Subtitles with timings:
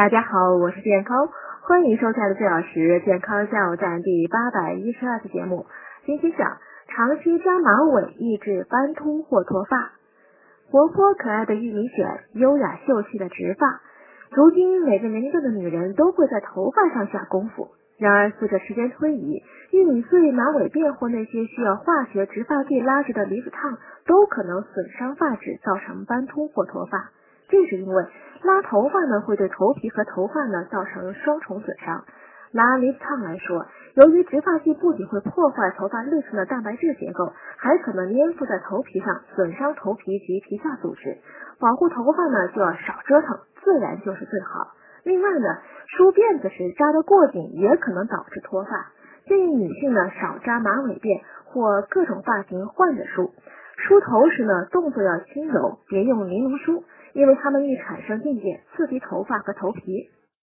[0.00, 1.28] 大家好，我是健康，
[1.60, 5.66] 欢迎收看的四小时健康加油站第八百一十二期节目。
[6.06, 6.56] 今天讲
[6.88, 9.92] 长期扎马尾抑制斑秃或脱发。
[10.70, 13.82] 活泼可爱的玉米卷，优雅秀气的直发。
[14.30, 17.68] 如今每个年龄段的女人都会在头发上下功夫。
[17.98, 23.76] 然而随着时间推移，玉米穗、马尾辫或那些需要化学植发剂拉直的离子烫，
[24.06, 27.10] 都可能损伤发质，造成斑秃或脱发。
[27.50, 28.04] 这是因为
[28.42, 32.04] 拉头发呢会对头皮和头发呢造成双重损伤。
[32.52, 41.18] 拿离子烫来说，由于植发剂不仅会破坏头发内层的蛋白质结构，还可能粘附在头皮上，损伤头皮及皮下组织。
[41.60, 44.72] 保护头发呢就要少折腾，自然就是最好。
[45.04, 45.46] 另外呢，
[45.86, 48.70] 梳辫子时扎得过紧也可能导致脱发。
[49.26, 53.30] 建议女性呢少扎马尾辫或各种发型换着梳。
[53.86, 56.84] 梳头时呢动作要轻柔，别用尼龙梳。
[57.12, 60.10] 因为它们易产生静电，刺激头发和头皮。